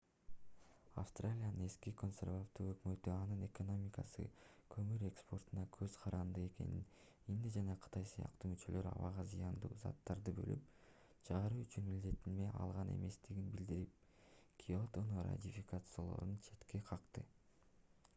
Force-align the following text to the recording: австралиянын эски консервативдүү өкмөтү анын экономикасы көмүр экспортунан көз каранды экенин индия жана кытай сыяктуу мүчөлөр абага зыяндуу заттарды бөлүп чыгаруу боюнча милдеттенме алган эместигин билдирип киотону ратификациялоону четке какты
австралиянын 0.99 1.57
эски 1.65 1.91
консервативдүү 1.97 2.69
өкмөтү 2.75 3.11
анын 3.15 3.43
экономикасы 3.47 4.23
көмүр 4.77 5.03
экспортунан 5.09 5.67
көз 5.77 5.97
каранды 6.05 6.45
экенин 6.47 6.81
индия 7.35 7.53
жана 7.59 7.75
кытай 7.85 8.07
сыяктуу 8.15 8.49
мүчөлөр 8.55 8.89
абага 8.95 9.27
зыяндуу 9.37 9.73
заттарды 9.85 10.33
бөлүп 10.41 10.91
чыгаруу 11.29 11.55
боюнча 11.61 11.85
милдеттенме 11.93 12.49
алган 12.63 12.91
эместигин 12.99 13.49
билдирип 13.55 14.21
киотону 14.67 15.27
ратификациялоону 15.31 16.41
четке 16.51 16.83
какты 16.93 17.29